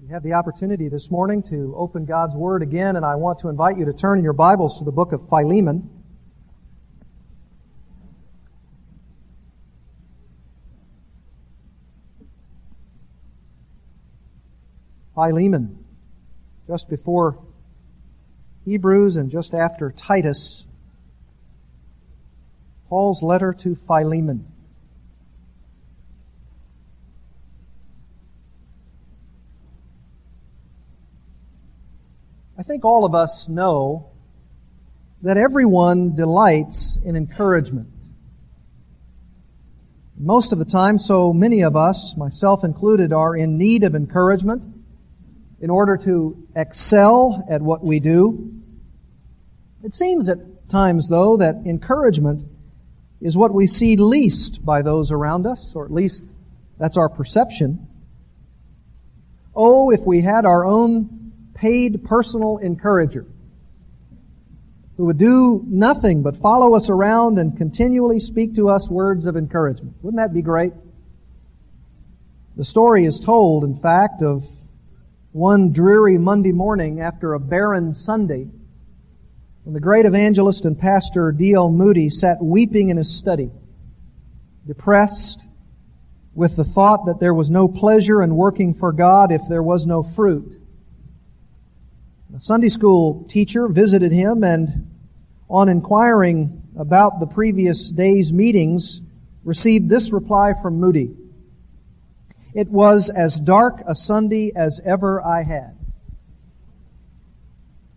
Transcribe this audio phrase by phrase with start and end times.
[0.00, 3.48] We have the opportunity this morning to open God's Word again, and I want to
[3.48, 5.90] invite you to turn in your Bibles to the book of Philemon.
[15.16, 15.84] Philemon,
[16.68, 17.44] just before
[18.66, 20.64] Hebrews and just after Titus,
[22.88, 24.46] Paul's letter to Philemon.
[32.68, 34.10] Think all of us know
[35.22, 37.88] that everyone delights in encouragement.
[40.18, 44.62] Most of the time, so many of us, myself included, are in need of encouragement
[45.62, 48.60] in order to excel at what we do.
[49.82, 52.46] It seems at times, though, that encouragement
[53.22, 56.22] is what we see least by those around us, or at least
[56.78, 57.88] that's our perception.
[59.56, 61.27] Oh, if we had our own
[61.60, 63.26] paid personal encourager
[64.96, 69.36] who would do nothing but follow us around and continually speak to us words of
[69.36, 69.94] encouragement.
[70.02, 70.72] Wouldn't that be great?
[72.56, 74.44] The story is told, in fact, of
[75.30, 78.48] one dreary Monday morning after a barren Sunday
[79.62, 81.70] when the great evangelist and pastor D.L.
[81.70, 83.50] Moody sat weeping in his study,
[84.66, 85.46] depressed
[86.34, 89.86] with the thought that there was no pleasure in working for God if there was
[89.86, 90.57] no fruit.
[92.36, 94.90] A Sunday school teacher visited him and
[95.48, 99.00] on inquiring about the previous day's meetings,
[99.44, 101.16] received this reply from Moody.
[102.52, 105.74] It was as dark a Sunday as ever I had.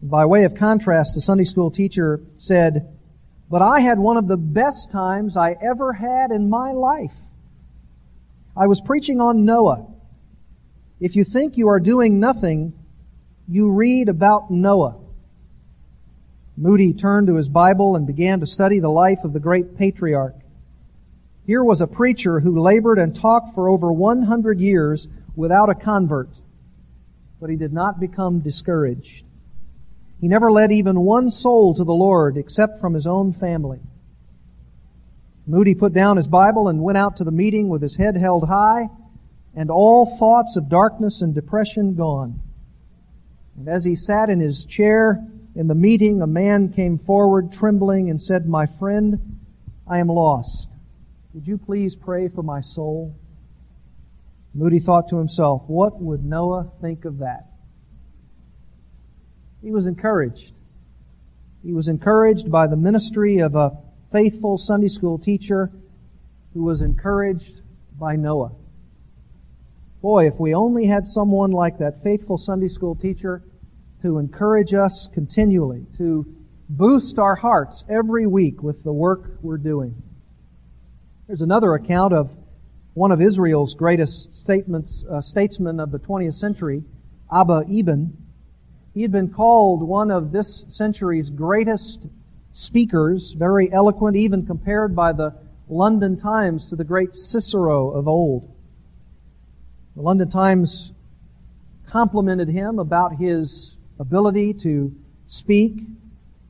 [0.02, 2.98] By way of contrast, the Sunday school teacher said,
[3.50, 7.14] but I had one of the best times I ever had in my life.
[8.56, 9.88] I was preaching on Noah.
[11.02, 12.74] If you think you are doing nothing,
[13.48, 14.98] you read about Noah.
[16.58, 20.36] Moody turned to his Bible and began to study the life of the great patriarch.
[21.46, 26.30] Here was a preacher who labored and talked for over 100 years without a convert,
[27.40, 29.26] but he did not become discouraged.
[30.20, 33.80] He never led even one soul to the Lord except from his own family.
[35.48, 38.48] Moody put down his Bible and went out to the meeting with his head held
[38.48, 38.88] high
[39.56, 42.40] and all thoughts of darkness and depression gone.
[43.62, 45.24] And as he sat in his chair
[45.54, 49.38] in the meeting, a man came forward trembling and said, My friend,
[49.88, 50.68] I am lost.
[51.36, 53.16] Would you please pray for my soul?
[54.56, 57.52] Moody thought to himself, what would Noah think of that?
[59.62, 60.56] He was encouraged.
[61.62, 63.78] He was encouraged by the ministry of a
[64.12, 65.72] faithful Sunday school teacher
[66.56, 67.62] who was encouraged
[68.00, 68.54] by Noah.
[70.02, 73.44] Boy, if we only had someone like that faithful Sunday school teacher
[74.02, 76.26] to encourage us continually, to
[76.70, 79.94] boost our hearts every week with the work we're doing.
[81.28, 82.30] There's another account of
[82.94, 86.84] one of Israel's greatest statements, uh, statesmen of the 20th century,
[87.32, 88.18] Abba Eban.
[88.94, 92.06] He had been called one of this century's greatest
[92.54, 95.34] speakers, very eloquent, even compared by the
[95.70, 98.52] London Times to the great Cicero of old.
[99.96, 100.92] The London Times
[101.88, 103.71] complimented him about his
[104.02, 104.92] ability to
[105.28, 105.84] speak,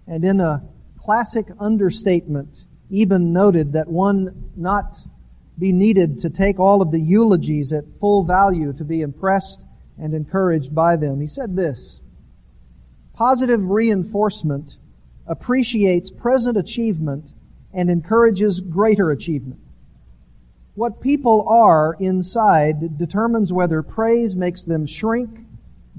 [0.07, 0.63] and in a
[0.97, 2.49] classic understatement,
[2.89, 4.97] even noted that one not
[5.59, 9.63] be needed to take all of the eulogies at full value to be impressed
[9.99, 11.19] and encouraged by them.
[11.19, 11.99] He said this,
[13.13, 14.77] positive reinforcement
[15.27, 17.25] appreciates present achievement
[17.73, 19.59] and encourages greater achievement.
[20.75, 25.29] What people are inside determines whether praise makes them shrink,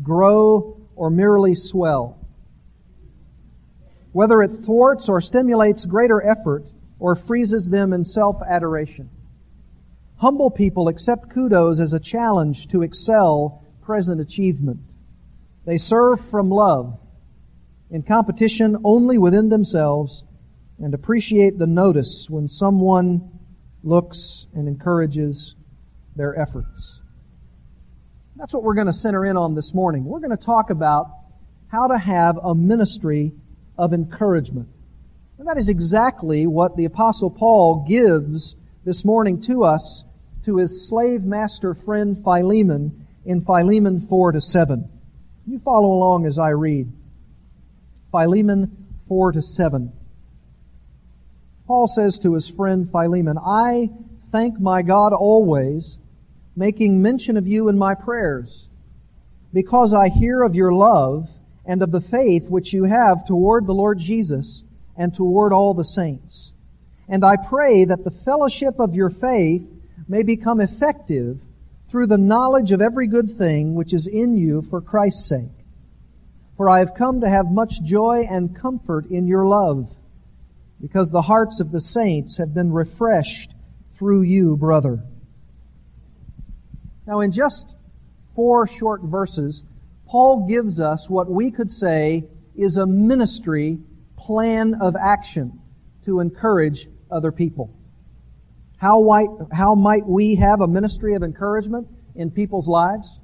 [0.03, 2.17] grow, or merely swell.
[4.13, 6.71] Whether it thwarts or stimulates greater effort
[7.01, 9.11] or freezes them in self-adoration.
[10.19, 14.79] Humble people accept kudos as a challenge to excel present achievement.
[15.65, 16.97] They serve from love,
[17.91, 20.23] in competition only within themselves,
[20.79, 23.29] and appreciate the notice when someone
[23.83, 25.57] looks and encourages
[26.15, 27.02] their efforts.
[28.43, 30.05] That's what we're going to center in on this morning.
[30.05, 31.13] We're going to talk about
[31.69, 33.31] how to have a ministry
[33.79, 34.69] of encouragement.
[35.39, 40.03] And that is exactly what the apostle Paul gives this morning to us
[40.45, 44.91] to his slave master friend Philemon in Philemon 4 to 7.
[45.47, 46.93] You follow along as I read.
[48.11, 49.93] Philemon 4 to 7.
[51.69, 53.91] Paul says to his friend Philemon, I
[54.33, 55.97] thank my God always
[56.55, 58.69] making mention of you in my prayers,
[59.53, 61.29] because I hear of your love
[61.65, 64.63] and of the faith which you have toward the Lord Jesus
[64.97, 66.53] and toward all the saints.
[67.09, 69.67] And I pray that the fellowship of your faith
[70.09, 71.41] may become effective
[71.91, 75.51] through the knowledge of every good thing which is in you for Christ's sake.
[76.57, 79.91] For I have come to have much joy and comfort in your love,
[80.81, 83.55] because the hearts of the saints have been refreshed
[83.97, 85.03] through you, brother.
[87.07, 87.75] Now in just
[88.35, 89.65] four short verses,
[90.07, 93.79] Paul gives us what we could say is a ministry
[94.17, 95.61] plan of action
[96.05, 97.75] to encourage other people.
[98.77, 103.19] How might, how might we have a ministry of encouragement in people's lives?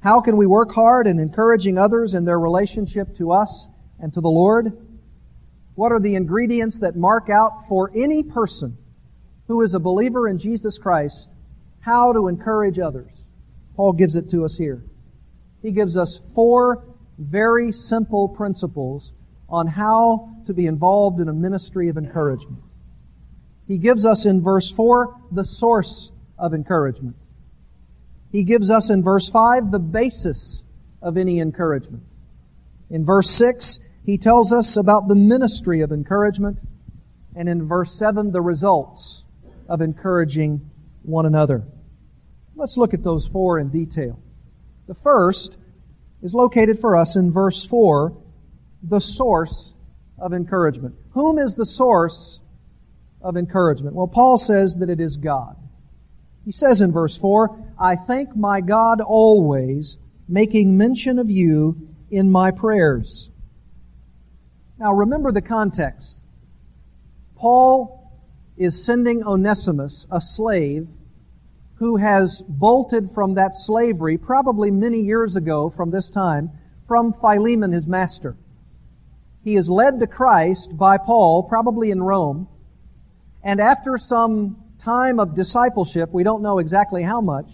[0.00, 4.20] How can we work hard in encouraging others in their relationship to us and to
[4.20, 4.72] the Lord?
[5.74, 8.76] What are the ingredients that mark out for any person
[9.48, 11.28] who is a believer in Jesus Christ
[11.80, 13.10] how to encourage others?
[13.76, 14.84] Paul gives it to us here.
[15.62, 16.84] He gives us four
[17.18, 19.12] very simple principles
[19.48, 22.62] on how to be involved in a ministry of encouragement.
[23.66, 27.16] He gives us in verse 4 the source of encouragement.
[28.32, 30.62] He gives us in verse 5 the basis
[31.02, 32.02] of any encouragement.
[32.90, 36.58] In verse 6, he tells us about the ministry of encouragement.
[37.36, 39.24] And in verse 7, the results
[39.68, 40.69] of encouraging
[41.02, 41.64] one another.
[42.54, 44.18] Let's look at those four in detail.
[44.86, 45.56] The first
[46.22, 48.12] is located for us in verse 4,
[48.82, 49.72] the source
[50.18, 50.94] of encouragement.
[51.12, 52.40] Whom is the source
[53.22, 53.94] of encouragement?
[53.94, 55.56] Well, Paul says that it is God.
[56.44, 59.96] He says in verse 4, I thank my God always,
[60.28, 63.30] making mention of you in my prayers.
[64.78, 66.16] Now remember the context.
[67.36, 67.99] Paul
[68.60, 70.86] is sending Onesimus, a slave,
[71.76, 76.50] who has bolted from that slavery probably many years ago from this time
[76.86, 78.36] from Philemon, his master.
[79.42, 82.48] He is led to Christ by Paul, probably in Rome,
[83.42, 87.48] and after some time of discipleship, we don't know exactly how much,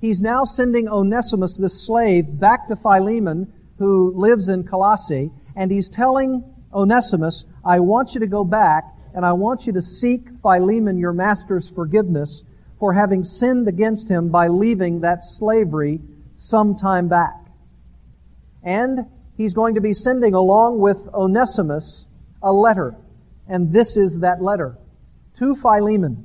[0.00, 5.88] he's now sending Onesimus, this slave, back to Philemon, who lives in Colossae, and he's
[5.88, 8.84] telling Onesimus, I want you to go back
[9.18, 12.44] and I want you to seek Philemon, your master's forgiveness
[12.78, 16.00] for having sinned against him by leaving that slavery
[16.36, 17.34] some time back.
[18.62, 19.06] And
[19.36, 22.04] he's going to be sending along with Onesimus
[22.44, 22.94] a letter.
[23.48, 24.78] And this is that letter
[25.40, 26.24] to Philemon.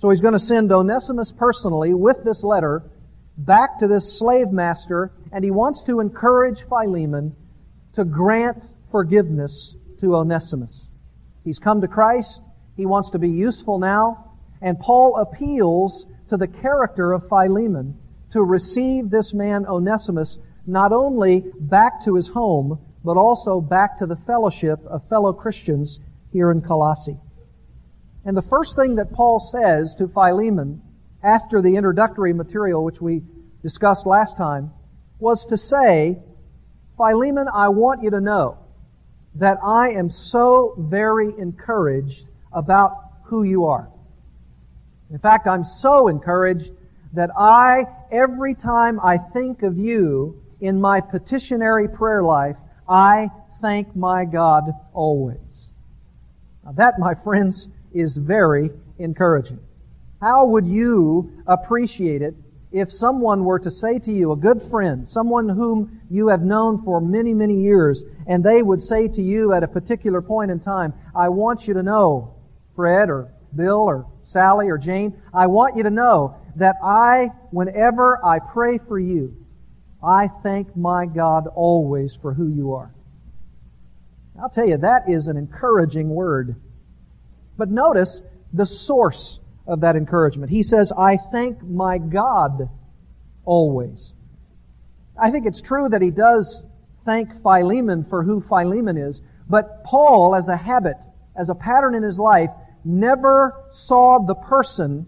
[0.00, 2.82] So he's going to send Onesimus personally with this letter
[3.38, 7.36] back to this slave master, and he wants to encourage Philemon
[7.94, 10.85] to grant forgiveness to Onesimus.
[11.46, 12.42] He's come to Christ.
[12.76, 14.32] He wants to be useful now.
[14.60, 17.96] And Paul appeals to the character of Philemon
[18.32, 24.06] to receive this man Onesimus not only back to his home, but also back to
[24.06, 26.00] the fellowship of fellow Christians
[26.32, 27.16] here in Colossae.
[28.24, 30.82] And the first thing that Paul says to Philemon
[31.22, 33.22] after the introductory material which we
[33.62, 34.72] discussed last time
[35.20, 36.18] was to say,
[36.96, 38.65] Philemon, I want you to know
[39.38, 43.88] that I am so very encouraged about who you are.
[45.10, 46.72] In fact, I'm so encouraged
[47.12, 52.56] that I, every time I think of you in my petitionary prayer life,
[52.88, 53.30] I
[53.60, 55.38] thank my God always.
[56.64, 59.60] Now that, my friends, is very encouraging.
[60.20, 62.34] How would you appreciate it
[62.72, 66.82] if someone were to say to you, a good friend, someone whom you have known
[66.82, 70.60] for many, many years, and they would say to you at a particular point in
[70.60, 72.34] time, I want you to know,
[72.74, 78.24] Fred or Bill or Sally or Jane, I want you to know that I, whenever
[78.24, 79.36] I pray for you,
[80.02, 82.92] I thank my God always for who you are.
[84.40, 86.56] I'll tell you, that is an encouraging word.
[87.56, 88.20] But notice
[88.52, 90.50] the source of that encouragement.
[90.50, 92.68] He says, I thank my God
[93.44, 94.12] always.
[95.18, 96.64] I think it's true that he does
[97.04, 100.96] thank Philemon for who Philemon is, but Paul, as a habit,
[101.36, 102.50] as a pattern in his life,
[102.84, 105.06] never saw the person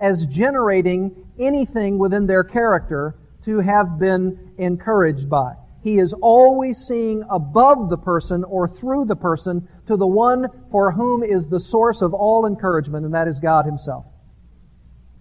[0.00, 5.54] as generating anything within their character to have been encouraged by.
[5.82, 10.90] He is always seeing above the person or through the person to the one for
[10.90, 14.04] whom is the source of all encouragement, and that is God Himself.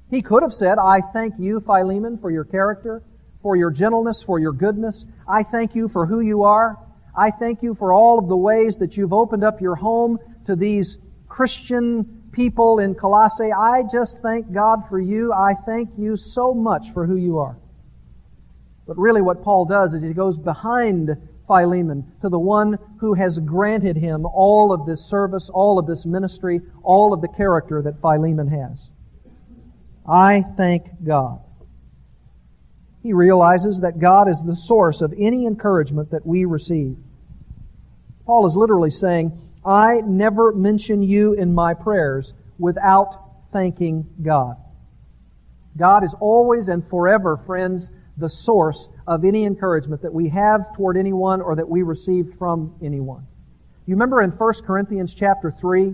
[0.10, 3.04] He could have said, I thank you, Philemon, for your character,
[3.42, 5.06] for your gentleness, for your goodness.
[5.28, 6.78] I thank you for who you are.
[7.16, 10.56] I thank you for all of the ways that you've opened up your home to
[10.56, 10.98] these
[11.28, 13.52] Christian people in Colossae.
[13.52, 15.34] I just thank God for you.
[15.34, 17.58] I thank you so much for who you are.
[18.88, 21.16] But really what Paul does is he goes behind
[21.46, 26.06] Philemon to the one who has granted him all of this service, all of this
[26.06, 28.90] ministry, all of the character that Philemon has.
[30.08, 31.42] I thank God.
[33.04, 36.98] He realizes that God is the source of any encouragement that we receive.
[38.26, 43.16] Paul is literally saying, I never mention you in my prayers without
[43.52, 44.58] thanking God.
[45.78, 50.98] God is always and forever, friends, the source of any encouragement that we have toward
[50.98, 53.26] anyone or that we receive from anyone.
[53.86, 55.94] You remember in 1 Corinthians chapter 3,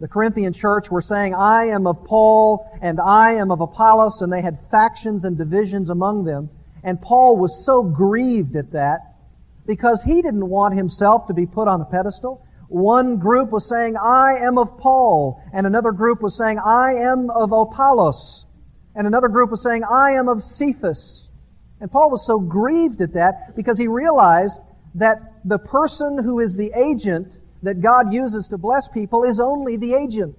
[0.00, 4.32] the Corinthian church were saying, I am of Paul and I am of Apollos, and
[4.32, 6.48] they had factions and divisions among them.
[6.84, 9.16] And Paul was so grieved at that
[9.66, 12.46] because he didn't want himself to be put on a pedestal.
[12.68, 17.30] One group was saying, I am of Paul, and another group was saying, I am
[17.30, 18.44] of Apollos,
[18.94, 21.27] and another group was saying, I am of Cephas.
[21.80, 24.60] And Paul was so grieved at that because he realized
[24.96, 27.32] that the person who is the agent
[27.62, 30.36] that God uses to bless people is only the agent.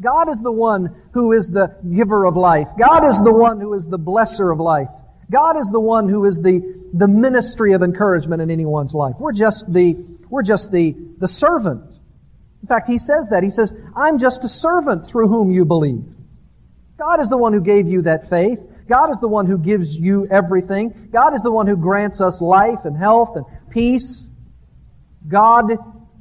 [0.00, 2.68] God is the one who is the giver of life.
[2.78, 4.88] God is the one who is the blesser of life.
[5.30, 6.60] God is the one who is the,
[6.92, 9.14] the ministry of encouragement in anyone's life.
[9.18, 9.96] We're just the,
[10.28, 11.84] we're just the, the servant.
[12.62, 13.42] In fact, he says that.
[13.42, 16.04] He says, I'm just a servant through whom you believe.
[16.98, 18.60] God is the one who gave you that faith.
[18.88, 21.08] God is the one who gives you everything.
[21.12, 24.26] God is the one who grants us life and health and peace.
[25.28, 25.72] God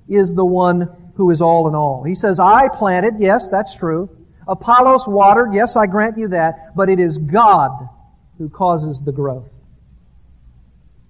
[0.07, 2.03] is the one who is all in all.
[2.03, 4.09] He says, I planted, yes, that's true.
[4.47, 7.71] Apollos watered, yes, I grant you that, but it is God
[8.37, 9.49] who causes the growth.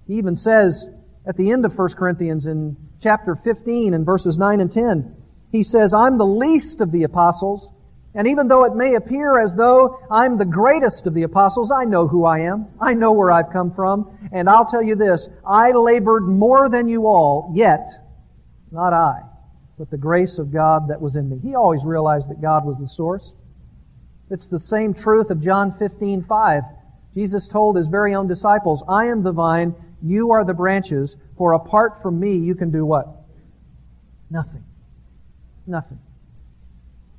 [0.06, 0.86] He even says
[1.26, 5.16] at the end of 1 Corinthians in chapter 15 and verses 9 and 10,
[5.50, 7.68] he says, I'm the least of the apostles,
[8.14, 11.84] and even though it may appear as though I'm the greatest of the apostles, I
[11.84, 12.66] know who I am.
[12.78, 14.18] I know where I've come from.
[14.32, 17.88] And I'll tell you this, I labored more than you all, yet
[18.70, 19.22] not I,
[19.78, 21.38] but the grace of God that was in me.
[21.42, 23.32] He always realized that God was the source.
[24.30, 26.62] It's the same truth of John 15, 5.
[27.14, 31.52] Jesus told his very own disciples, I am the vine, you are the branches, for
[31.52, 33.08] apart from me you can do what?
[34.30, 34.64] Nothing.
[35.66, 35.98] Nothing.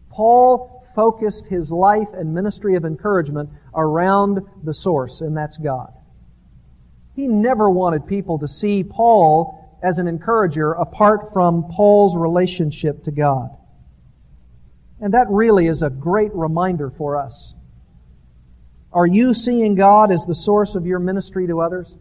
[0.09, 5.93] Paul focused his life and ministry of encouragement around the source, and that's God.
[7.15, 13.11] He never wanted people to see Paul as an encourager apart from Paul's relationship to
[13.11, 13.49] God.
[15.01, 17.53] And that really is a great reminder for us.
[18.93, 21.93] Are you seeing God as the source of your ministry to others?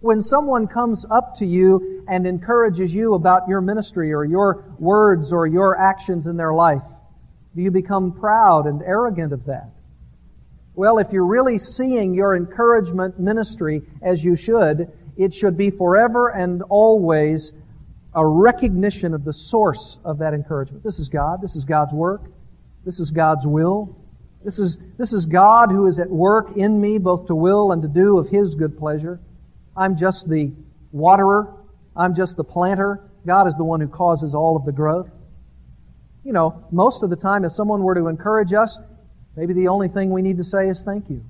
[0.00, 5.32] When someone comes up to you and encourages you about your ministry or your words
[5.32, 6.82] or your actions in their life,
[7.54, 9.70] do you become proud and arrogant of that?
[10.74, 16.28] Well, if you're really seeing your encouragement ministry as you should, it should be forever
[16.28, 17.52] and always
[18.14, 20.82] a recognition of the source of that encouragement.
[20.84, 21.42] This is God.
[21.42, 22.22] This is God's work.
[22.84, 23.96] This is God's will.
[24.44, 27.82] This is, this is God who is at work in me both to will and
[27.82, 29.20] to do of His good pleasure.
[29.76, 30.52] I'm just the
[30.92, 31.52] waterer.
[31.96, 33.00] I'm just the planter.
[33.26, 35.10] God is the one who causes all of the growth
[36.24, 38.78] you know, most of the time if someone were to encourage us,
[39.36, 41.24] maybe the only thing we need to say is thank you.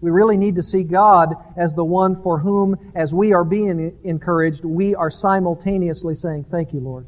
[0.00, 3.98] We really need to see God as the one for whom, as we are being
[4.04, 7.06] encouraged, we are simultaneously saying, Thank you, Lord.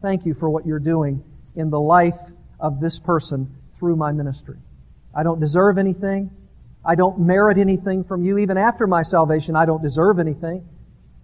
[0.00, 1.22] Thank you for what you're doing
[1.56, 2.18] in the life
[2.60, 4.56] of this person through my ministry.
[5.14, 6.30] I don't deserve anything.
[6.84, 8.38] I don't merit anything from you.
[8.38, 10.66] Even after my salvation, I don't deserve anything.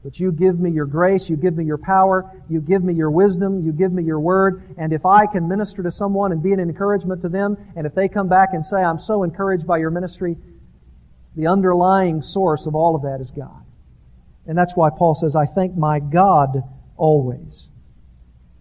[0.05, 3.11] But you give me your grace, you give me your power, you give me your
[3.11, 6.53] wisdom, you give me your word, and if I can minister to someone and be
[6.53, 9.79] an encouragement to them, and if they come back and say, I'm so encouraged by
[9.79, 10.37] your ministry,
[11.37, 13.65] the underlying source of all of that is God.
[14.47, 16.63] And that's why Paul says, I thank my God
[16.99, 17.65] always.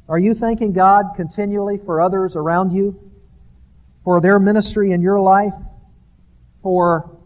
[0.07, 3.11] Are you thanking God continually for others around you?
[4.05, 5.53] For their ministry in your life?
[6.61, 7.17] For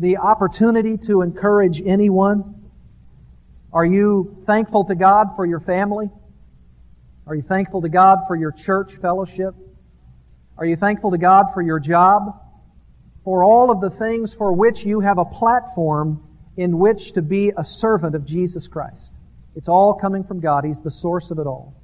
[0.00, 2.59] the opportunity to encourage anyone?
[3.72, 6.10] Are you thankful to God for your family?
[7.26, 9.54] Are you thankful to God for your church fellowship?
[10.58, 12.40] Are you thankful to God for your job?
[13.24, 16.22] For all of the things for which you have a platform
[16.56, 19.12] in which to be a servant of Jesus Christ.
[19.54, 20.64] It's all coming from God.
[20.64, 21.74] He's the source of it all.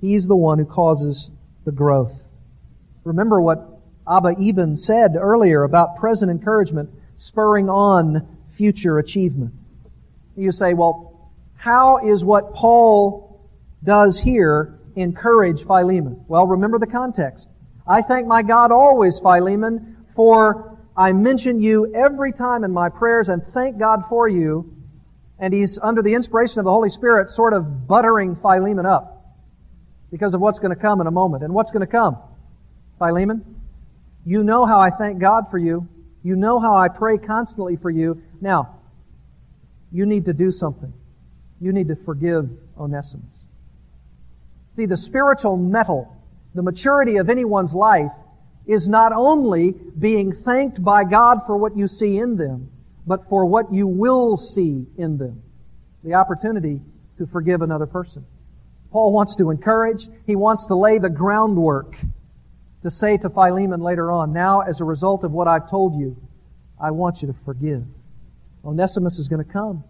[0.00, 1.30] He's the one who causes
[1.64, 2.12] the growth.
[3.04, 8.26] Remember what Abba Eban said earlier about present encouragement spurring on
[8.56, 9.54] future achievement.
[10.36, 11.13] You say, well,
[11.64, 13.40] how is what Paul
[13.82, 16.22] does here encourage Philemon?
[16.28, 17.48] Well, remember the context.
[17.86, 23.30] I thank my God always, Philemon, for I mention you every time in my prayers
[23.30, 24.74] and thank God for you.
[25.38, 29.34] And he's, under the inspiration of the Holy Spirit, sort of buttering Philemon up
[30.10, 31.44] because of what's going to come in a moment.
[31.44, 32.18] And what's going to come?
[32.98, 33.42] Philemon,
[34.26, 35.88] you know how I thank God for you.
[36.22, 38.20] You know how I pray constantly for you.
[38.42, 38.80] Now,
[39.90, 40.92] you need to do something.
[41.60, 43.24] You need to forgive Onesimus.
[44.76, 46.14] See, the spiritual mettle,
[46.54, 48.10] the maturity of anyone's life
[48.66, 52.70] is not only being thanked by God for what you see in them,
[53.06, 55.42] but for what you will see in them.
[56.02, 56.80] The opportunity
[57.18, 58.24] to forgive another person.
[58.90, 61.96] Paul wants to encourage, he wants to lay the groundwork
[62.82, 66.16] to say to Philemon later on, now as a result of what I've told you,
[66.80, 67.84] I want you to forgive.
[68.64, 69.84] Onesimus is going to come.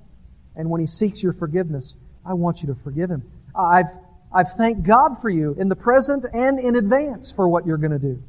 [0.56, 1.94] And when he seeks your forgiveness,
[2.24, 3.22] I want you to forgive him.
[3.54, 3.86] I've,
[4.32, 7.92] I've thanked God for you in the present and in advance for what you're going
[7.92, 8.22] to do.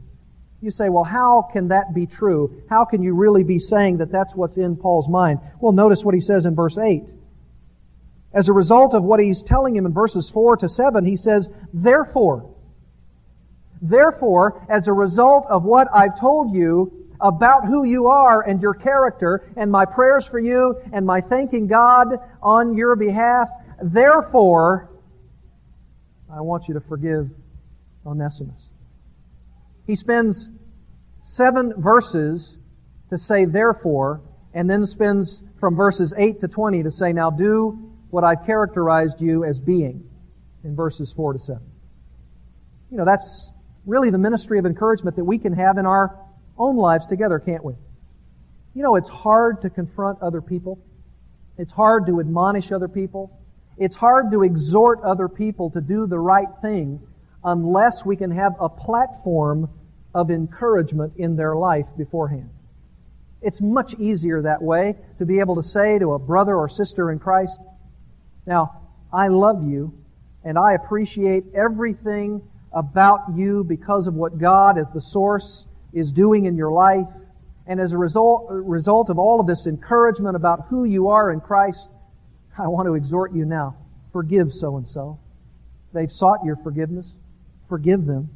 [0.61, 2.63] You say, well, how can that be true?
[2.69, 5.39] How can you really be saying that that's what's in Paul's mind?
[5.59, 7.03] Well, notice what he says in verse 8.
[8.33, 11.49] As a result of what he's telling him in verses 4 to 7, he says,
[11.73, 12.51] Therefore,
[13.81, 18.73] therefore, as a result of what I've told you about who you are and your
[18.73, 23.49] character and my prayers for you and my thanking God on your behalf,
[23.81, 24.89] therefore,
[26.31, 27.29] I want you to forgive
[28.05, 28.61] Onesimus.
[29.87, 30.49] He spends
[31.23, 32.57] seven verses
[33.09, 34.21] to say therefore,
[34.53, 39.19] and then spends from verses 8 to 20 to say, now do what I've characterized
[39.19, 40.03] you as being
[40.63, 41.61] in verses 4 to 7.
[42.91, 43.49] You know, that's
[43.85, 46.17] really the ministry of encouragement that we can have in our
[46.57, 47.73] own lives together, can't we?
[48.73, 50.79] You know, it's hard to confront other people.
[51.57, 53.39] It's hard to admonish other people.
[53.77, 57.01] It's hard to exhort other people to do the right thing
[57.43, 59.69] unless we can have a platform
[60.13, 62.49] of encouragement in their life beforehand.
[63.41, 67.11] It's much easier that way to be able to say to a brother or sister
[67.11, 67.59] in Christ,
[68.45, 68.81] Now,
[69.13, 69.93] I love you
[70.43, 72.41] and I appreciate everything
[72.71, 75.65] about you because of what God as the source
[75.95, 77.07] is doing in your life.
[77.65, 81.41] And as a result, result of all of this encouragement about who you are in
[81.41, 81.89] Christ,
[82.57, 83.75] I want to exhort you now.
[84.13, 85.17] Forgive so and so.
[85.93, 87.07] They've sought your forgiveness
[87.67, 88.29] forgive them.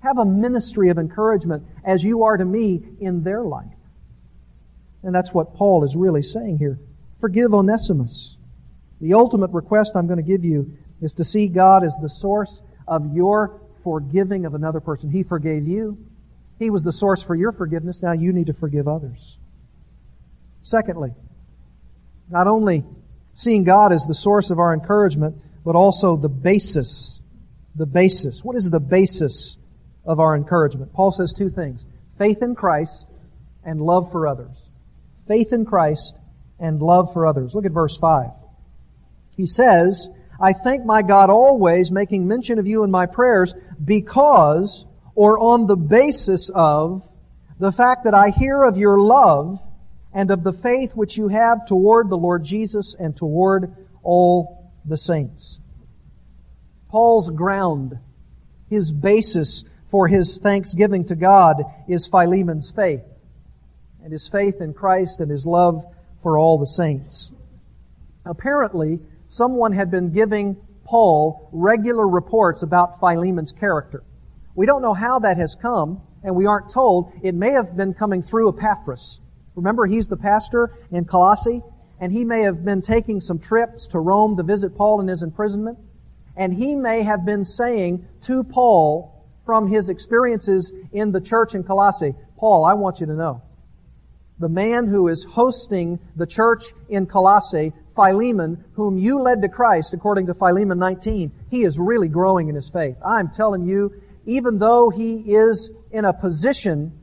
[0.00, 3.66] Have a ministry of encouragement as you are to me in their life.
[5.02, 6.78] And that's what Paul is really saying here.
[7.20, 8.36] Forgive Onesimus.
[9.00, 12.60] The ultimate request I'm going to give you is to see God as the source
[12.86, 15.10] of your forgiving of another person.
[15.10, 15.98] He forgave you.
[16.60, 18.02] He was the source for your forgiveness.
[18.02, 19.38] Now you need to forgive others.
[20.62, 21.10] Secondly,
[22.30, 22.84] not only
[23.34, 27.20] seeing God as the source of our encouragement, but also the basis
[27.74, 28.44] the basis.
[28.44, 29.56] What is the basis
[30.04, 30.92] of our encouragement?
[30.92, 31.84] Paul says two things.
[32.18, 33.06] Faith in Christ
[33.64, 34.56] and love for others.
[35.28, 36.18] Faith in Christ
[36.58, 37.54] and love for others.
[37.54, 38.30] Look at verse 5.
[39.36, 40.08] He says,
[40.40, 45.66] I thank my God always, making mention of you in my prayers, because, or on
[45.66, 47.02] the basis of,
[47.58, 49.60] the fact that I hear of your love
[50.12, 54.96] and of the faith which you have toward the Lord Jesus and toward all the
[54.96, 55.58] saints.
[56.88, 57.98] Paul's ground,
[58.68, 63.02] his basis for his thanksgiving to God is Philemon's faith
[64.02, 65.84] and his faith in Christ and his love
[66.22, 67.30] for all the saints.
[68.24, 74.02] Apparently, someone had been giving Paul regular reports about Philemon's character.
[74.60, 77.14] We don't know how that has come, and we aren't told.
[77.22, 79.18] It may have been coming through Epaphras.
[79.54, 81.62] Remember, he's the pastor in Colossae,
[81.98, 85.22] and he may have been taking some trips to Rome to visit Paul in his
[85.22, 85.78] imprisonment.
[86.36, 91.64] And he may have been saying to Paul from his experiences in the church in
[91.64, 93.40] Colossae, Paul, I want you to know,
[94.40, 99.94] the man who is hosting the church in Colossae, Philemon, whom you led to Christ,
[99.94, 102.98] according to Philemon 19, he is really growing in his faith.
[103.02, 103.90] I'm telling you,
[104.30, 106.96] even though he is in a position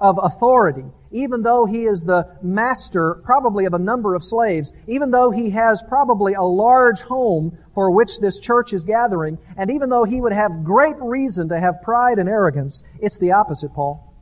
[0.00, 5.10] of authority, even though he is the master probably of a number of slaves, even
[5.10, 9.90] though he has probably a large home for which this church is gathering, and even
[9.90, 14.14] though he would have great reason to have pride and arrogance, it's the opposite, Paul.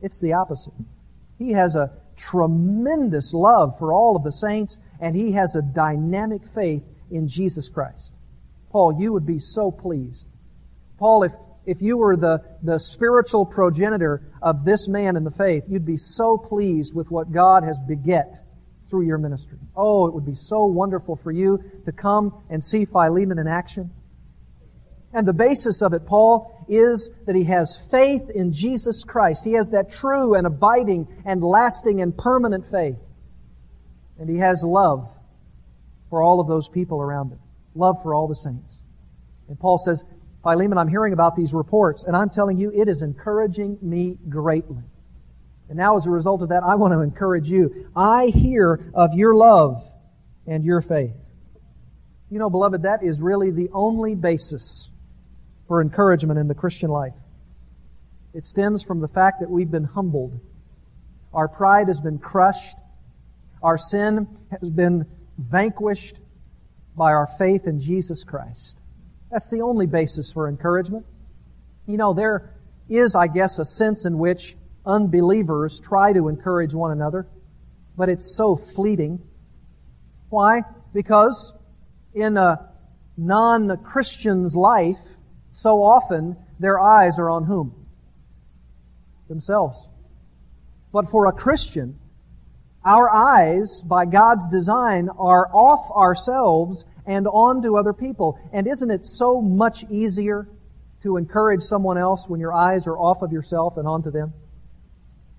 [0.00, 0.74] It's the opposite.
[1.38, 6.42] He has a tremendous love for all of the saints, and he has a dynamic
[6.54, 8.14] faith in Jesus Christ.
[8.70, 10.24] Paul, you would be so pleased.
[10.98, 11.32] Paul, if
[11.66, 15.96] if you were the, the spiritual progenitor of this man in the faith, you'd be
[15.96, 18.36] so pleased with what God has beget
[18.88, 19.58] through your ministry.
[19.76, 23.90] Oh, it would be so wonderful for you to come and see Philemon in action.
[25.12, 29.44] And the basis of it, Paul, is that he has faith in Jesus Christ.
[29.44, 32.98] He has that true and abiding and lasting and permanent faith.
[34.18, 35.10] And he has love
[36.10, 37.38] for all of those people around him.
[37.74, 38.78] Love for all the saints.
[39.48, 40.04] And Paul says,
[40.46, 44.84] Philemon, I'm hearing about these reports, and I'm telling you, it is encouraging me greatly.
[45.68, 47.90] And now as a result of that, I want to encourage you.
[47.96, 49.82] I hear of your love
[50.46, 51.16] and your faith.
[52.30, 54.88] You know, beloved, that is really the only basis
[55.66, 57.14] for encouragement in the Christian life.
[58.32, 60.38] It stems from the fact that we've been humbled.
[61.34, 62.76] Our pride has been crushed.
[63.64, 64.28] Our sin
[64.60, 65.06] has been
[65.38, 66.20] vanquished
[66.96, 68.78] by our faith in Jesus Christ.
[69.30, 71.04] That's the only basis for encouragement.
[71.86, 72.54] You know, there
[72.88, 77.26] is, I guess, a sense in which unbelievers try to encourage one another,
[77.96, 79.20] but it's so fleeting.
[80.28, 80.62] Why?
[80.92, 81.52] Because
[82.14, 82.70] in a
[83.16, 84.98] non-Christian's life,
[85.52, 87.74] so often their eyes are on whom?
[89.28, 89.88] Themselves.
[90.92, 91.98] But for a Christian,
[92.84, 98.38] our eyes, by God's design, are off ourselves and on to other people.
[98.52, 100.48] And isn't it so much easier
[101.02, 104.32] to encourage someone else when your eyes are off of yourself and onto them?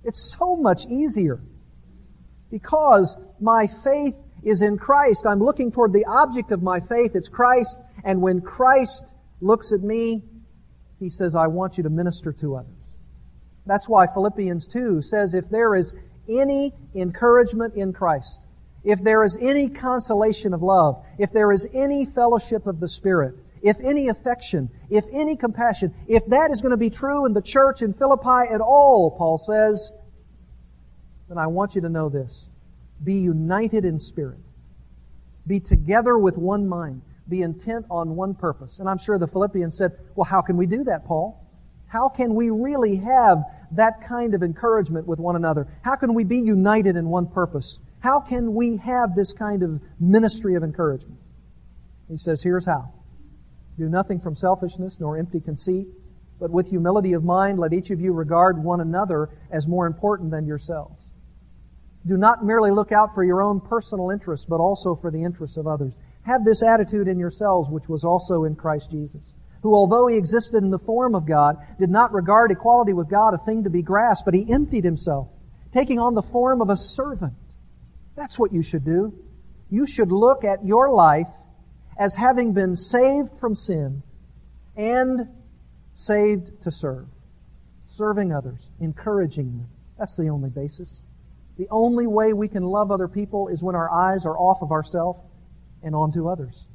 [0.03, 1.41] It's so much easier.
[2.49, 5.25] Because my faith is in Christ.
[5.27, 7.11] I'm looking toward the object of my faith.
[7.15, 7.79] It's Christ.
[8.05, 10.23] And when Christ looks at me,
[10.99, 12.71] he says, I want you to minister to others.
[13.65, 15.93] That's why Philippians 2 says, if there is
[16.29, 18.46] any encouragement in Christ,
[18.87, 23.35] if there is any consolation of love, if there is any fellowship of the Spirit,
[23.61, 27.41] if any affection, if any compassion, if that is going to be true in the
[27.41, 29.91] church in Philippi at all, Paul says,
[31.27, 32.45] then I want you to know this.
[33.03, 34.39] Be united in spirit.
[35.45, 37.01] Be together with one mind.
[37.27, 38.79] Be intent on one purpose.
[38.79, 41.45] And I'm sure the Philippians said, well, how can we do that, Paul?
[41.87, 45.67] How can we really have that kind of encouragement with one another?
[45.81, 47.81] How can we be united in one purpose?
[47.99, 51.19] How can we have this kind of ministry of encouragement?
[52.09, 52.93] He says, here's how.
[53.77, 55.87] Do nothing from selfishness nor empty conceit,
[56.39, 60.31] but with humility of mind let each of you regard one another as more important
[60.31, 61.03] than yourselves.
[62.05, 65.57] Do not merely look out for your own personal interests, but also for the interests
[65.57, 65.93] of others.
[66.21, 70.63] Have this attitude in yourselves, which was also in Christ Jesus, who, although he existed
[70.63, 73.81] in the form of God, did not regard equality with God a thing to be
[73.81, 75.27] grasped, but he emptied himself,
[75.73, 77.33] taking on the form of a servant.
[78.17, 79.13] That's what you should do.
[79.69, 81.27] You should look at your life
[81.99, 84.01] as having been saved from sin
[84.75, 85.27] and
[85.93, 87.07] saved to serve.
[87.89, 89.67] Serving others, encouraging them.
[89.99, 90.99] That's the only basis.
[91.57, 94.71] The only way we can love other people is when our eyes are off of
[94.71, 95.19] ourselves
[95.83, 96.65] and onto others.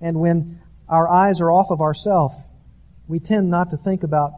[0.00, 2.34] And when our eyes are off of ourselves,
[3.06, 4.32] we tend not to think about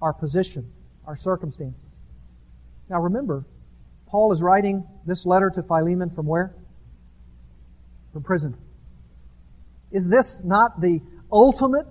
[0.00, 0.70] our position,
[1.04, 1.82] our circumstances.
[2.88, 3.44] Now remember,
[4.06, 6.54] Paul is writing this letter to Philemon from where?
[8.12, 8.56] From prison.
[9.90, 11.86] Is this not the ultimate?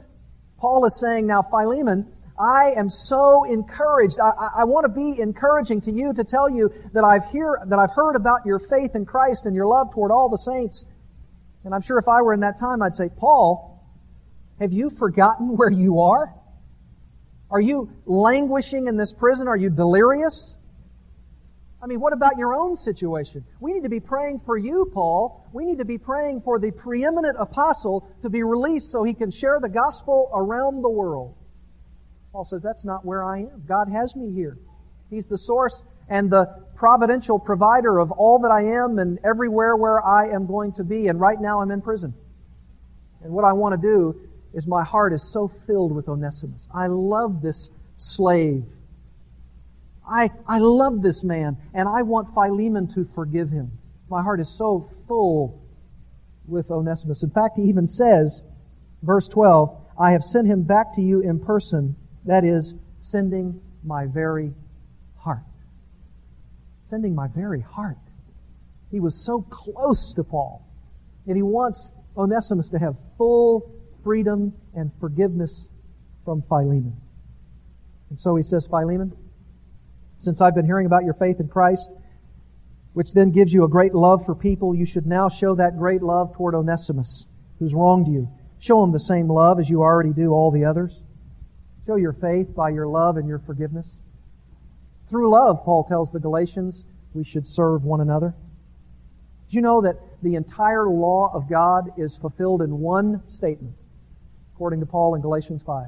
[0.57, 4.19] Paul is saying, now Philemon, I am so encouraged.
[4.19, 7.59] I, I, I, want to be encouraging to you to tell you that I've hear,
[7.67, 10.83] that I've heard about your faith in Christ and your love toward all the saints.
[11.63, 13.81] And I'm sure if I were in that time, I'd say, Paul,
[14.59, 16.33] have you forgotten where you are?
[17.49, 19.47] Are you languishing in this prison?
[19.47, 20.57] Are you delirious?
[21.85, 23.45] I mean, what about your own situation?
[23.59, 25.45] We need to be praying for you, Paul.
[25.53, 29.29] We need to be praying for the preeminent apostle to be released so he can
[29.29, 31.35] share the gospel around the world.
[32.31, 33.63] Paul says, that's not where I am.
[33.67, 34.57] God has me here.
[35.11, 40.03] He's the source and the providential provider of all that I am and everywhere where
[40.03, 41.09] I am going to be.
[41.09, 42.15] And right now I'm in prison.
[43.23, 44.19] And what I want to do
[44.55, 46.67] is my heart is so filled with Onesimus.
[46.73, 48.63] I love this slave.
[50.09, 53.71] I, I love this man and I want Philemon to forgive him.
[54.09, 55.61] My heart is so full
[56.47, 57.23] with Onesimus.
[57.23, 58.43] In fact, he even says,
[59.01, 64.07] verse 12, I have sent him back to you in person that is, sending my
[64.07, 64.51] very
[65.17, 65.43] heart.
[66.89, 67.97] Sending my very heart.
[68.91, 70.65] He was so close to Paul.
[71.27, 73.71] And he wants Onesimus to have full
[74.03, 75.67] freedom and forgiveness
[76.23, 76.95] from Philemon.
[78.09, 79.11] And so he says, Philemon,
[80.19, 81.89] since I've been hearing about your faith in Christ,
[82.93, 86.01] which then gives you a great love for people, you should now show that great
[86.01, 87.25] love toward Onesimus,
[87.59, 88.29] who's wronged you.
[88.59, 90.97] Show him the same love as you already do all the others.
[91.85, 93.87] Show your faith by your love and your forgiveness.
[95.09, 98.33] Through love, Paul tells the Galatians, we should serve one another.
[99.49, 103.75] Do you know that the entire law of God is fulfilled in one statement?
[104.55, 105.87] according to Paul in Galatians 5.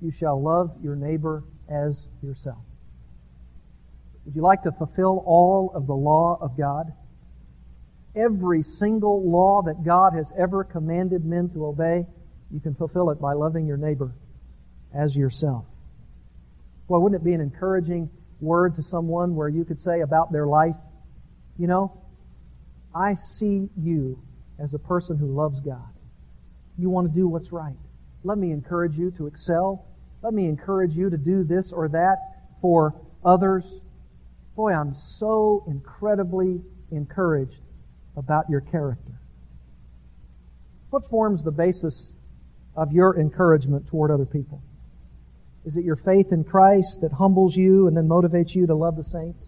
[0.00, 2.56] You shall love your neighbor as yourself.
[4.26, 6.92] Would you like to fulfill all of the law of God?
[8.16, 12.04] Every single law that God has ever commanded men to obey,
[12.50, 14.12] you can fulfill it by loving your neighbor
[14.92, 15.64] as yourself.
[16.88, 18.10] Well, wouldn't it be an encouraging
[18.40, 20.76] word to someone where you could say about their life,
[21.56, 22.02] you know,
[22.94, 24.20] I see you
[24.58, 25.88] as a person who loves God.
[26.78, 27.76] You want to do what's right.
[28.24, 29.86] Let me encourage you to excel.
[30.22, 32.16] Let me encourage you to do this or that
[32.60, 33.64] for others.
[34.56, 37.60] Boy, I'm so incredibly encouraged
[38.16, 39.12] about your character.
[40.88, 42.12] What forms the basis
[42.74, 44.62] of your encouragement toward other people?
[45.66, 48.96] Is it your faith in Christ that humbles you and then motivates you to love
[48.96, 49.46] the saints?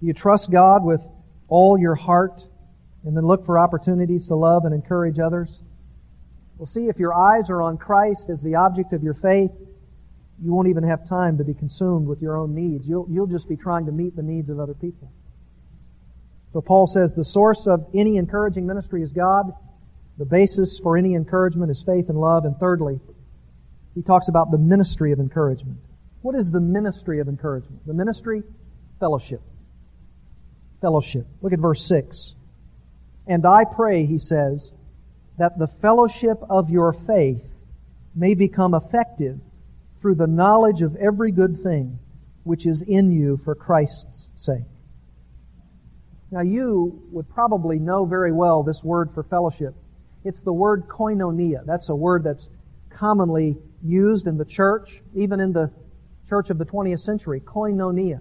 [0.00, 1.06] Do you trust God with
[1.48, 2.42] all your heart
[3.04, 5.60] and then look for opportunities to love and encourage others?
[6.58, 9.52] Well, see, if your eyes are on Christ as the object of your faith,
[10.42, 12.86] you won't even have time to be consumed with your own needs.
[12.86, 15.10] You'll, you'll just be trying to meet the needs of other people.
[16.52, 19.52] So Paul says the source of any encouraging ministry is God.
[20.18, 22.44] The basis for any encouragement is faith and love.
[22.44, 23.00] And thirdly,
[23.94, 25.78] he talks about the ministry of encouragement.
[26.22, 27.86] What is the ministry of encouragement?
[27.86, 28.42] The ministry?
[29.00, 29.40] Fellowship.
[30.80, 31.26] Fellowship.
[31.40, 32.34] Look at verse 6.
[33.26, 34.72] And I pray, he says,
[35.38, 37.42] that the fellowship of your faith
[38.14, 39.38] may become effective
[40.06, 41.98] through the knowledge of every good thing
[42.44, 44.62] which is in you for Christ's sake.
[46.30, 49.74] Now you would probably know very well this word for fellowship.
[50.22, 51.66] It's the word koinonia.
[51.66, 52.48] That's a word that's
[52.88, 55.72] commonly used in the church, even in the
[56.28, 58.20] church of the 20th century, koinonia.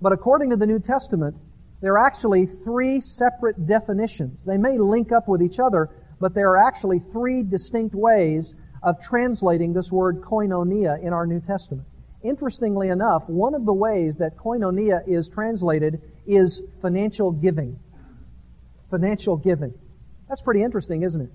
[0.00, 1.34] But according to the New Testament,
[1.80, 4.44] there are actually three separate definitions.
[4.44, 9.02] They may link up with each other, but there are actually three distinct ways of
[9.02, 11.86] translating this word koinonia in our New Testament.
[12.22, 17.78] Interestingly enough, one of the ways that koinonia is translated is financial giving.
[18.90, 19.72] Financial giving.
[20.28, 21.30] That's pretty interesting, isn't it?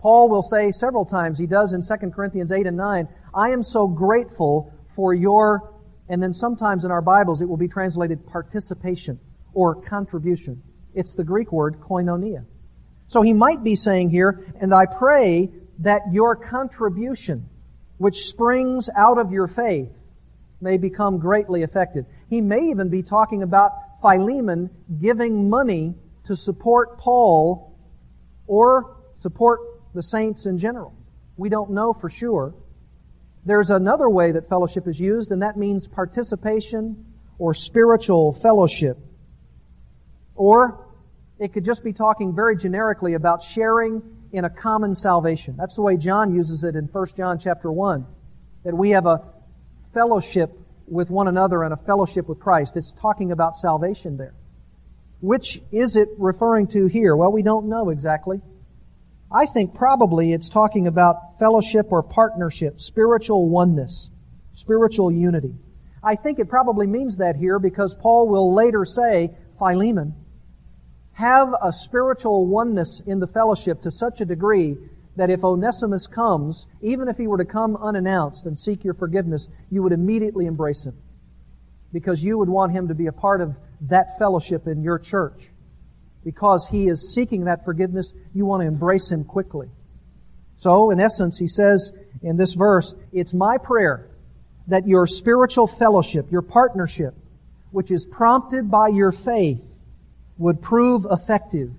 [0.00, 3.62] Paul will say several times, he does in 2 Corinthians 8 and 9, I am
[3.62, 5.72] so grateful for your,
[6.08, 9.18] and then sometimes in our Bibles it will be translated participation
[9.54, 10.62] or contribution.
[10.94, 12.44] It's the Greek word koinonia.
[13.08, 17.48] So he might be saying here, and I pray that your contribution,
[17.98, 19.90] which springs out of your faith,
[20.60, 22.04] may become greatly effective.
[22.28, 25.94] He may even be talking about Philemon giving money
[26.26, 27.76] to support Paul
[28.46, 29.60] or support
[29.94, 30.94] the saints in general.
[31.36, 32.54] We don't know for sure.
[33.44, 37.06] There's another way that fellowship is used, and that means participation
[37.38, 38.98] or spiritual fellowship.
[40.34, 40.84] Or
[41.38, 45.56] it could just be talking very generically about sharing in a common salvation.
[45.56, 48.06] That's the way John uses it in 1 John chapter 1.
[48.64, 49.22] That we have a
[49.94, 50.50] fellowship
[50.86, 52.76] with one another and a fellowship with Christ.
[52.76, 54.34] It's talking about salvation there.
[55.20, 57.16] Which is it referring to here?
[57.16, 58.40] Well, we don't know exactly.
[59.30, 64.08] I think probably it's talking about fellowship or partnership, spiritual oneness,
[64.54, 65.54] spiritual unity.
[66.02, 70.14] I think it probably means that here because Paul will later say, Philemon,
[71.18, 74.76] have a spiritual oneness in the fellowship to such a degree
[75.16, 79.48] that if Onesimus comes, even if he were to come unannounced and seek your forgiveness,
[79.68, 80.94] you would immediately embrace him.
[81.92, 85.50] Because you would want him to be a part of that fellowship in your church.
[86.24, 89.66] Because he is seeking that forgiveness, you want to embrace him quickly.
[90.58, 91.90] So, in essence, he says
[92.22, 94.08] in this verse, it's my prayer
[94.68, 97.16] that your spiritual fellowship, your partnership,
[97.72, 99.67] which is prompted by your faith,
[100.38, 101.70] would prove effective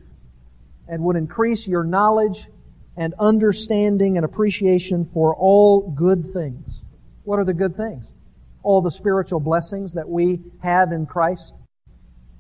[0.88, 2.48] and would increase your knowledge
[2.98, 6.84] and understanding and appreciation for all good things.
[7.24, 8.06] What are the good things?
[8.62, 11.56] All the spiritual blessings that we have in Christ.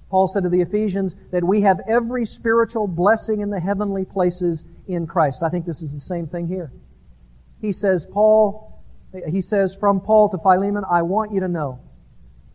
[0.09, 4.65] Paul said to the Ephesians that we have every spiritual blessing in the heavenly places
[4.87, 5.43] in Christ.
[5.43, 6.71] I think this is the same thing here.
[7.61, 8.81] He says, Paul,
[9.27, 11.79] he says from Paul to Philemon, I want you to know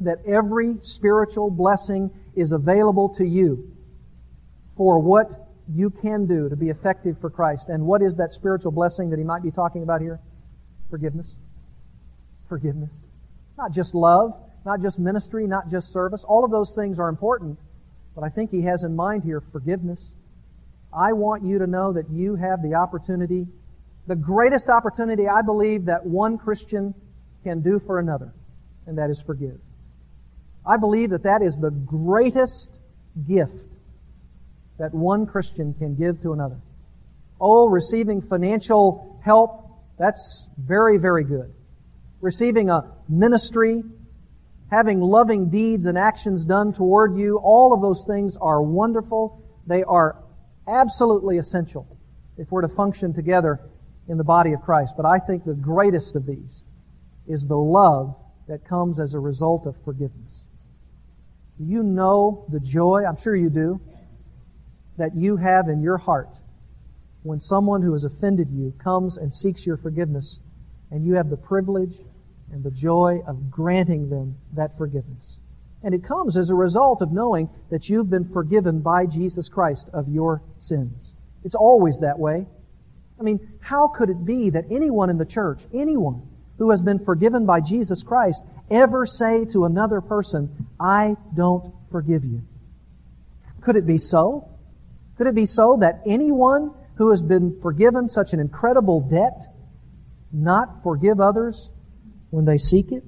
[0.00, 3.70] that every spiritual blessing is available to you
[4.76, 7.68] for what you can do to be effective for Christ.
[7.68, 10.20] And what is that spiritual blessing that he might be talking about here?
[10.90, 11.28] Forgiveness.
[12.48, 12.90] Forgiveness.
[13.57, 16.24] Not just love, not just ministry, not just service.
[16.24, 17.59] All of those things are important,
[18.14, 20.11] but I think he has in mind here forgiveness.
[20.92, 23.46] I want you to know that you have the opportunity,
[24.07, 26.94] the greatest opportunity I believe that one Christian
[27.42, 28.33] can do for another,
[28.87, 29.59] and that is forgive.
[30.66, 32.70] I believe that that is the greatest
[33.27, 33.66] gift
[34.79, 36.57] that one Christian can give to another.
[37.40, 41.53] Oh, receiving financial help, that's very, very good.
[42.20, 43.83] Receiving a ministry,
[44.70, 49.42] having loving deeds and actions done toward you, all of those things are wonderful.
[49.66, 50.16] They are
[50.66, 51.87] absolutely essential
[52.38, 53.61] if we're to function together
[54.09, 54.94] in the body of Christ.
[54.96, 56.62] But I think the greatest of these
[57.29, 58.16] is the love
[58.48, 60.43] that comes as a result of forgiveness.
[61.58, 63.80] You know the joy, I'm sure you do,
[64.96, 66.30] that you have in your heart
[67.22, 70.40] when someone who has offended you comes and seeks your forgiveness
[70.90, 71.96] and you have the privilege
[72.52, 75.38] and the joy of granting them that forgiveness?
[75.82, 79.88] And it comes as a result of knowing that you've been forgiven by Jesus Christ
[79.92, 81.12] of your sins.
[81.44, 82.46] It's always that way.
[83.20, 86.22] I mean, how could it be that anyone in the church, anyone
[86.58, 92.24] who has been forgiven by Jesus Christ, ever say to another person, I don't forgive
[92.24, 92.42] you?
[93.60, 94.48] Could it be so?
[95.16, 99.46] Could it be so that anyone who has been forgiven such an incredible debt
[100.32, 101.70] not forgive others
[102.30, 103.04] when they seek it?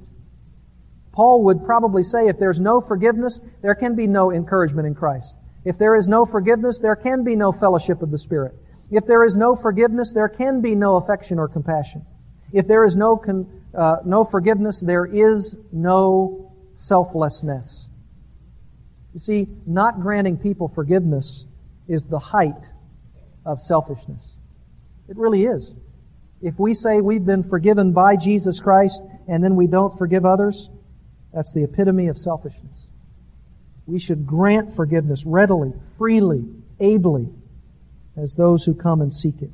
[1.13, 5.35] Paul would probably say if there's no forgiveness, there can be no encouragement in Christ.
[5.65, 8.55] If there is no forgiveness, there can be no fellowship of the Spirit.
[8.91, 12.05] If there is no forgiveness, there can be no affection or compassion.
[12.53, 17.89] If there is no, con, uh, no forgiveness, there is no selflessness.
[19.15, 21.47] You see, not granting people forgiveness
[21.89, 22.71] is the height
[23.45, 24.29] of selfishness.
[25.09, 25.75] It really is.
[26.43, 30.69] If we say we've been forgiven by Jesus Christ and then we don't forgive others,
[31.33, 32.87] that's the epitome of selfishness.
[33.87, 36.45] We should grant forgiveness readily, freely,
[36.81, 37.29] ably,
[38.17, 39.51] as those who come and seek it.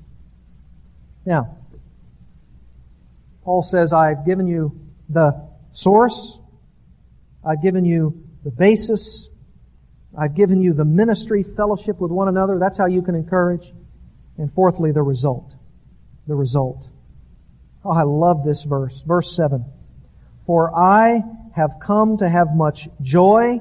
[1.24, 1.56] Now,
[3.44, 4.78] Paul says, I've given you
[5.08, 6.38] the source,
[7.44, 9.28] I've given you the basis,
[10.16, 12.58] I've given you the ministry, fellowship with one another.
[12.58, 13.72] That's how you can encourage.
[14.38, 15.54] And fourthly, the result.
[16.26, 16.88] The result.
[17.84, 19.02] Oh, I love this verse.
[19.02, 19.64] Verse 7.
[20.46, 21.22] For I
[21.54, 23.60] have come to have much joy.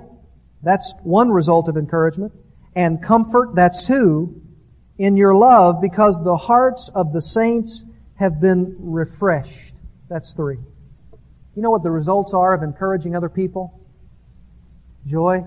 [0.61, 2.33] That's one result of encouragement.
[2.75, 4.41] And comfort, that's two,
[4.97, 7.83] in your love because the hearts of the saints
[8.15, 9.70] have been refreshed.
[10.11, 10.57] That's three.
[11.55, 13.79] You know what the results are of encouraging other people?
[15.07, 15.45] Joy,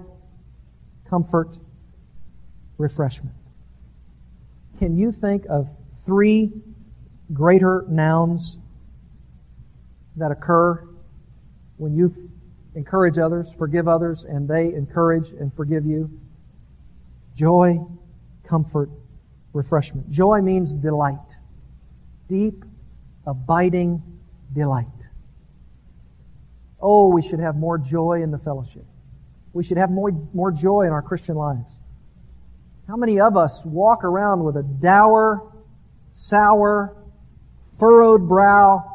[1.06, 1.58] comfort,
[2.78, 3.36] refreshment.
[4.78, 5.68] Can you think of
[6.06, 6.50] three
[7.34, 8.56] greater nouns
[10.16, 10.88] that occur
[11.76, 12.10] when you
[12.74, 16.10] encourage others, forgive others, and they encourage and forgive you.
[17.34, 17.84] Joy,
[18.44, 18.88] comfort,
[19.52, 20.10] refreshment.
[20.10, 21.36] Joy means delight.
[22.28, 22.64] Deep,
[23.26, 24.02] abiding
[24.54, 24.86] delight.
[26.80, 28.84] Oh, we should have more joy in the fellowship.
[29.52, 31.74] We should have more, more joy in our Christian lives.
[32.86, 35.52] How many of us walk around with a dour,
[36.12, 36.96] sour,
[37.78, 38.90] furrowed brow,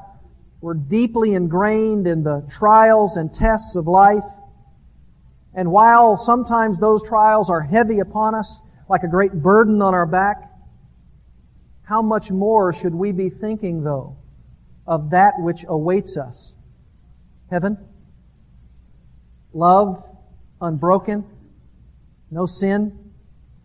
[0.62, 4.24] we're deeply ingrained in the trials and tests of life.
[5.54, 10.06] And while sometimes those trials are heavy upon us, like a great burden on our
[10.06, 10.50] back,
[11.84, 14.18] how much more should we be thinking, though,
[14.90, 16.54] of that which awaits us?
[17.50, 17.78] Heaven?
[19.54, 20.04] Love,
[20.60, 21.24] unbroken,
[22.30, 23.12] no sin,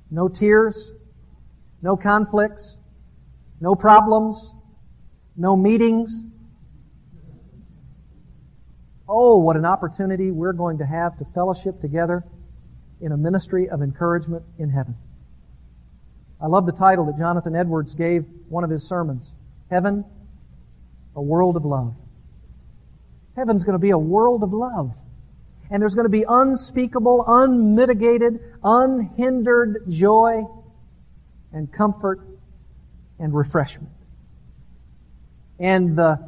[0.08, 0.92] no tears,
[1.82, 2.78] no conflicts,
[3.60, 4.52] no problems,
[5.36, 6.22] no meetings,
[9.08, 12.24] Oh, what an opportunity we're going to have to fellowship together
[13.00, 14.94] in a ministry of encouragement in heaven.
[16.40, 19.30] I love the title that Jonathan Edwards gave one of his sermons
[19.70, 20.04] Heaven,
[21.16, 21.94] a World of Love.
[23.36, 24.96] Heaven's going to be a world of love.
[25.70, 30.44] And there's going to be unspeakable, unmitigated, unhindered joy
[31.52, 32.20] and comfort
[33.18, 33.90] and refreshment.
[35.58, 36.18] And the,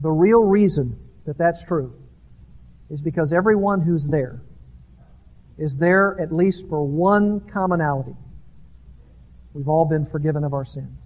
[0.00, 1.94] the real reason that that's true
[2.88, 4.42] is because everyone who's there
[5.58, 8.16] is there at least for one commonality.
[9.52, 10.96] We've all been forgiven of our sins.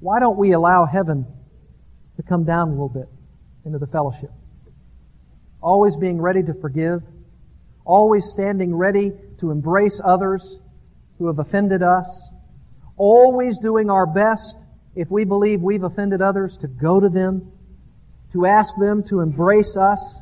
[0.00, 1.26] Why don't we allow heaven
[2.16, 3.08] to come down a little bit
[3.64, 4.30] into the fellowship?
[5.60, 7.02] Always being ready to forgive,
[7.84, 10.60] always standing ready to embrace others
[11.18, 12.28] who have offended us,
[12.96, 14.58] always doing our best
[14.94, 17.52] if we believe we've offended others to go to them
[18.32, 20.20] to ask them to embrace us,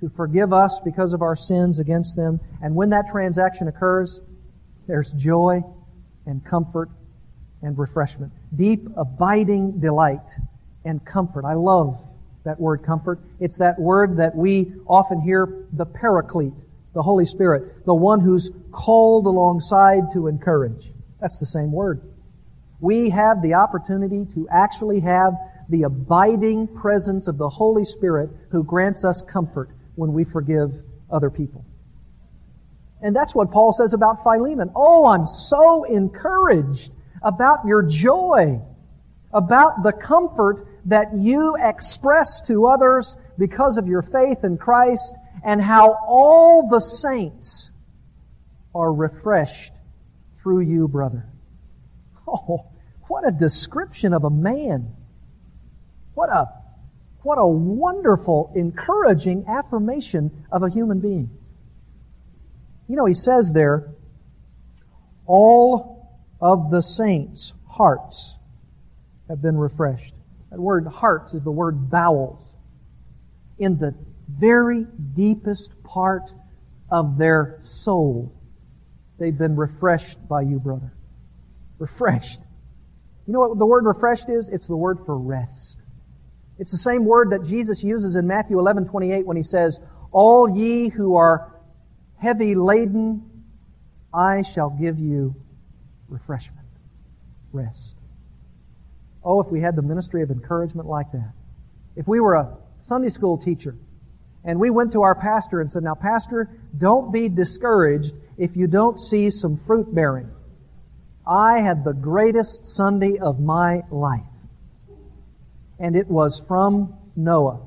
[0.00, 2.40] to forgive us because of our sins against them.
[2.62, 4.20] And when that transaction occurs,
[4.86, 5.62] there's joy
[6.26, 6.88] and comfort
[7.62, 8.32] and refreshment.
[8.56, 10.28] Deep, abiding delight
[10.84, 11.44] and comfort.
[11.44, 12.00] I love
[12.44, 13.20] that word comfort.
[13.38, 16.54] It's that word that we often hear the paraclete,
[16.94, 20.92] the Holy Spirit, the one who's called alongside to encourage.
[21.20, 22.00] That's the same word.
[22.80, 25.34] we have the opportunity to actually have
[25.68, 30.72] the abiding presence of the Holy Spirit who grants us comfort when we forgive
[31.10, 31.64] other people.
[33.02, 34.70] And that's what Paul says about Philemon.
[34.74, 36.92] Oh, I'm so encouraged
[37.22, 38.60] about your joy,
[39.32, 45.14] about the comfort that you express to others because of your faith in Christ
[45.44, 47.70] and how all the saints
[48.74, 49.72] are refreshed
[50.42, 51.26] through you, brother.
[52.26, 52.66] Oh,
[53.08, 54.94] what a description of a man.
[56.14, 56.46] What a,
[57.22, 61.30] what a wonderful, encouraging affirmation of a human being.
[62.88, 63.90] You know, he says there,
[65.26, 65.99] all
[66.40, 68.36] of the saints' hearts
[69.28, 70.14] have been refreshed.
[70.50, 72.42] That word hearts is the word bowels.
[73.58, 73.94] In the
[74.28, 76.32] very deepest part
[76.90, 78.32] of their soul,
[79.18, 80.92] they've been refreshed by you, brother.
[81.78, 82.40] Refreshed.
[83.26, 84.48] You know what the word refreshed is?
[84.48, 85.78] It's the word for rest.
[86.58, 89.78] It's the same word that Jesus uses in Matthew 11, 28 when he says,
[90.10, 91.54] All ye who are
[92.16, 93.44] heavy laden,
[94.12, 95.34] I shall give you
[96.10, 96.66] refreshment,
[97.52, 97.96] rest.
[99.24, 101.32] Oh, if we had the ministry of encouragement like that.
[101.96, 103.76] If we were a Sunday school teacher
[104.44, 108.66] and we went to our pastor and said, Now, Pastor, don't be discouraged if you
[108.66, 110.30] don't see some fruit bearing.
[111.26, 114.22] I had the greatest Sunday of my life.
[115.78, 117.60] And it was from Noah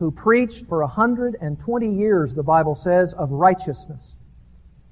[0.00, 4.16] who preached for 120 years, the Bible says, of righteousness.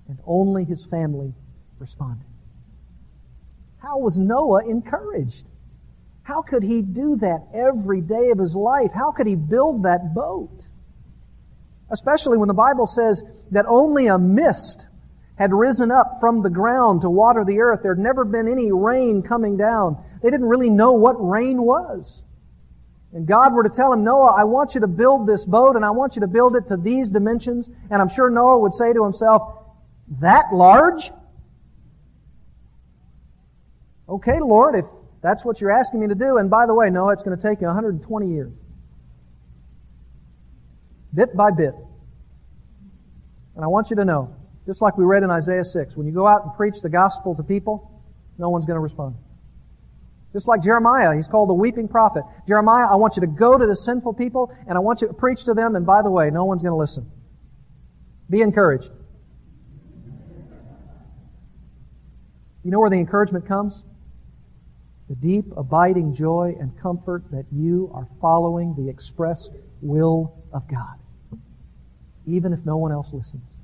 [0.06, 1.32] And only his family
[1.78, 2.26] responded.
[3.78, 5.46] How was Noah encouraged?
[6.22, 8.92] How could he do that every day of his life?
[8.92, 10.66] How could he build that boat?
[11.90, 14.86] Especially when the Bible says that only a mist
[15.36, 17.80] had risen up from the ground to water the earth.
[17.82, 20.02] There had never been any rain coming down.
[20.22, 22.24] They didn't really know what rain was
[23.12, 25.84] and God were to tell him, Noah, I want you to build this boat and
[25.84, 28.92] I want you to build it to these dimensions, and I'm sure Noah would say
[28.92, 29.54] to himself,
[30.20, 31.10] that large?
[34.08, 34.86] Okay, Lord, if
[35.22, 37.42] that's what you're asking me to do, and by the way, Noah, it's going to
[37.42, 38.52] take you 120 years.
[41.14, 41.74] Bit by bit.
[43.54, 44.34] And I want you to know,
[44.66, 47.34] just like we read in Isaiah 6, when you go out and preach the gospel
[47.34, 47.90] to people,
[48.38, 49.16] no one's going to respond.
[50.32, 52.22] Just like Jeremiah, he's called the weeping prophet.
[52.46, 55.14] Jeremiah, I want you to go to the sinful people and I want you to
[55.14, 57.10] preach to them, and by the way, no one's going to listen.
[58.30, 58.90] Be encouraged.
[62.62, 63.82] You know where the encouragement comes?
[65.08, 70.98] The deep, abiding joy and comfort that you are following the expressed will of God.
[72.26, 73.54] Even if no one else listens.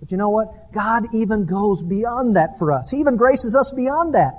[0.00, 0.72] But you know what?
[0.72, 2.90] God even goes beyond that for us.
[2.90, 4.34] He even graces us beyond that.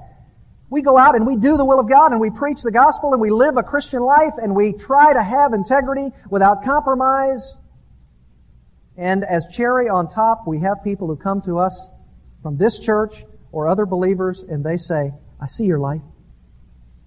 [0.70, 3.14] We go out and we do the will of God and we preach the gospel
[3.14, 7.56] and we live a Christian life and we try to have integrity without compromise.
[8.98, 11.90] And as cherry on top, we have people who come to us
[12.44, 16.02] from this church or other believers and they say, I see your life.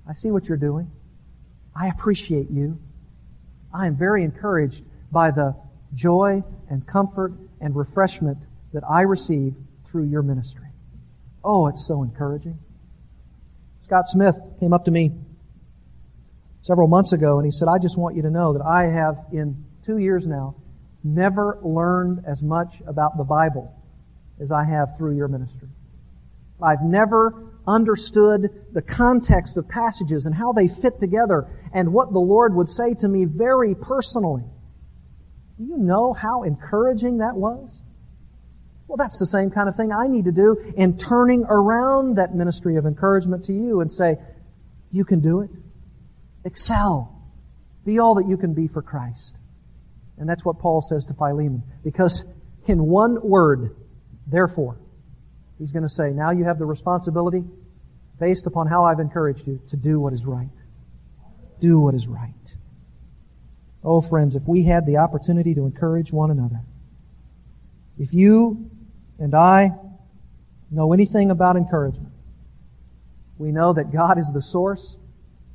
[0.09, 0.91] I see what you're doing.
[1.75, 2.79] I appreciate you.
[3.73, 5.55] I am very encouraged by the
[5.95, 8.39] joy and comfort and refreshment
[8.73, 9.55] that I receive
[9.87, 10.69] through your ministry.
[11.43, 12.59] Oh, it's so encouraging.
[13.85, 15.13] Scott Smith came up to me
[16.63, 19.27] several months ago and he said, I just want you to know that I have,
[19.33, 20.57] in two years now,
[21.03, 23.75] never learned as much about the Bible
[24.41, 25.69] as I have through your ministry.
[26.63, 32.19] I've never understood the context of passages and how they fit together and what the
[32.19, 34.45] Lord would say to me very personally.
[35.57, 37.81] Do you know how encouraging that was?
[38.89, 42.35] Well, that's the same kind of thing I need to do in turning around that
[42.35, 44.17] ministry of encouragement to you and say,
[44.91, 45.51] you can do it.
[46.45, 47.17] Excel.
[47.85, 49.37] Be all that you can be for Christ.
[50.19, 51.63] And that's what Paul says to Philemon.
[51.85, 52.25] Because
[52.67, 53.77] in one word,
[54.27, 54.77] therefore,
[55.59, 57.45] he's going to say, now you have the responsibility,
[58.21, 60.51] based upon how I've encouraged you, to do what is right.
[61.61, 62.55] Do what is right.
[63.83, 66.61] Oh, friends, if we had the opportunity to encourage one another,
[67.99, 68.71] if you
[69.19, 69.71] and I
[70.71, 72.13] know anything about encouragement,
[73.39, 74.97] we know that God is the source,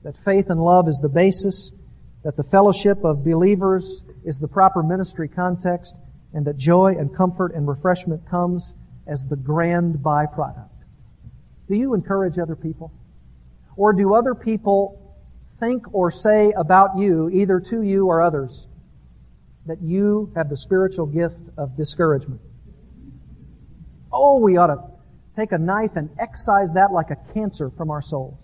[0.03, 1.71] that faith and love is the basis,
[2.23, 5.95] that the fellowship of believers is the proper ministry context,
[6.33, 8.73] and that joy and comfort and refreshment comes
[9.07, 10.74] as the grand byproduct.
[11.67, 12.91] Do you encourage other people?
[13.75, 15.01] Or do other people
[15.59, 18.67] think or say about you, either to you or others,
[19.65, 22.41] that you have the spiritual gift of discouragement?
[24.11, 24.79] Oh, we ought to
[25.35, 28.37] take a knife and excise that like a cancer from our souls.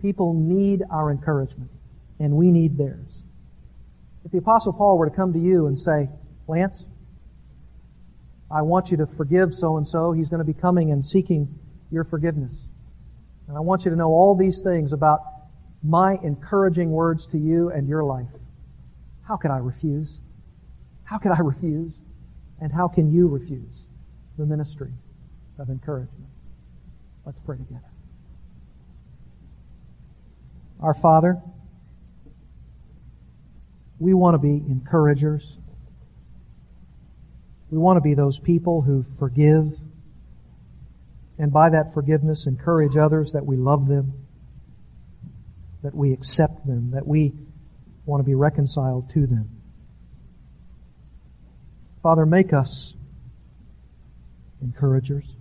[0.00, 1.70] People need our encouragement,
[2.18, 3.18] and we need theirs.
[4.24, 6.08] If the Apostle Paul were to come to you and say,
[6.46, 6.84] Lance,
[8.50, 11.58] I want you to forgive so and so, he's going to be coming and seeking
[11.90, 12.66] your forgiveness.
[13.48, 15.20] And I want you to know all these things about
[15.82, 18.30] my encouraging words to you and your life.
[19.22, 20.18] How could I refuse?
[21.04, 21.92] How could I refuse?
[22.60, 23.86] And how can you refuse
[24.38, 24.92] the ministry
[25.58, 26.30] of encouragement?
[27.26, 27.90] Let's pray together.
[30.80, 31.40] Our Father,
[33.98, 35.56] we want to be encouragers.
[37.70, 39.78] We want to be those people who forgive
[41.38, 44.12] and by that forgiveness encourage others that we love them,
[45.82, 47.32] that we accept them, that we
[48.06, 49.48] want to be reconciled to them.
[52.02, 52.94] Father, make us
[54.62, 55.34] encouragers,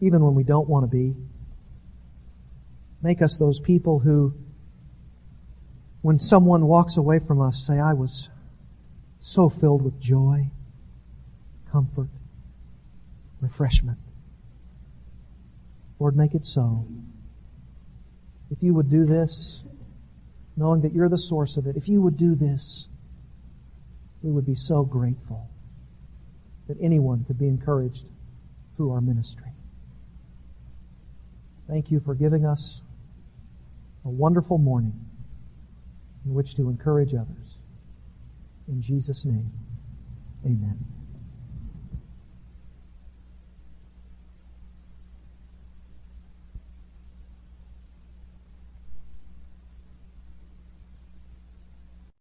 [0.00, 1.14] even when we don't want to be.
[3.02, 4.32] Make us those people who,
[6.02, 8.30] when someone walks away from us, say, I was
[9.20, 10.50] so filled with joy,
[11.70, 12.08] comfort,
[13.40, 13.98] refreshment.
[15.98, 16.86] Lord, make it so.
[18.50, 19.62] If you would do this,
[20.56, 22.86] knowing that you're the source of it, if you would do this,
[24.22, 25.48] we would be so grateful
[26.68, 28.04] that anyone could be encouraged
[28.76, 29.50] through our ministry.
[31.68, 32.82] Thank you for giving us
[34.04, 34.94] a wonderful morning
[36.24, 37.58] in which to encourage others.
[38.68, 39.50] In Jesus' name,
[40.44, 40.95] amen.